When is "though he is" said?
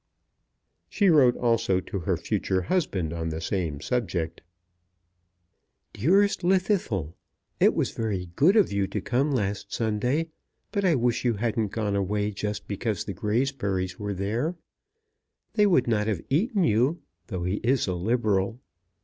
17.27-17.85